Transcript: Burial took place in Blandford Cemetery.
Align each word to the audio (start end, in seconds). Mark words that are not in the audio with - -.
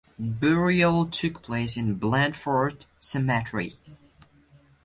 Burial 0.17 1.05
took 1.05 1.43
place 1.43 1.77
in 1.77 1.93
Blandford 1.93 2.85
Cemetery. 2.99 3.75